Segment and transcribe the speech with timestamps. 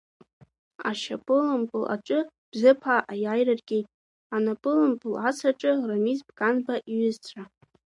[0.89, 2.19] Ашьапылампыл аҿы
[2.51, 3.87] Бзыԥаа аиааира ргеит,
[4.35, 7.43] анапылампыл асраҿы Рамиз Бганба иҩызцәа.